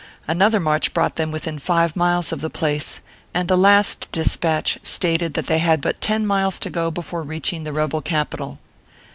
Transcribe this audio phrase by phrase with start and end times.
[0.27, 3.01] Another march brought them within five miles of the place;
[3.35, 7.65] and the last despatch stated that they had but ten miles to go before reaching
[7.65, 8.57] the rebel capital.